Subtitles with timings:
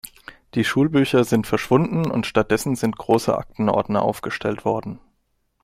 [0.55, 4.97] Die Schulbücher sind verschwunden und stattdessen sind große Aktenordner aufgestellt worden.